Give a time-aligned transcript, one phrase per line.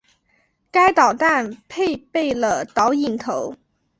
[0.71, 3.55] 该导弹配备了导引头。